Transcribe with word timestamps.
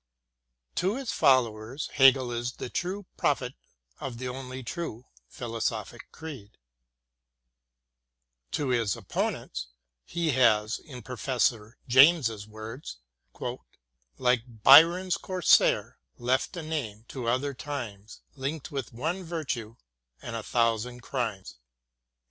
To 0.77 0.95
his 0.95 1.11
followers 1.11 1.91
Hegel 1.93 2.31
is 2.31 2.53
the 2.53 2.71
true 2.71 3.05
prophet 3.17 3.53
of 3.99 4.17
the 4.17 4.27
only 4.27 4.63
true 4.63 5.05
philosophic 5.27 6.11
creed, 6.11 6.57
to 8.53 8.69
his 8.69 8.95
oppo 8.95 9.31
nents, 9.31 9.67
he 10.03 10.31
has, 10.31 10.79
in 10.79 11.03
Professor 11.03 11.77
James's 11.87 12.47
words, 12.47 12.97
"like 14.17 14.41
Byron's 14.63 15.17
corsair, 15.17 15.99
left 16.17 16.57
a 16.57 16.63
name 16.63 17.05
'to 17.07 17.27
other 17.27 17.53
times, 17.53 18.21
linked 18.35 18.71
with 18.71 18.93
one 18.93 19.23
virtue 19.23 19.75
and 20.19 20.35
a 20.35 20.41
thousand 20.41 21.01
crimes.' 21.01 21.59